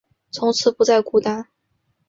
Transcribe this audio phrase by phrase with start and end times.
[0.31, 1.47] 从此不再孤单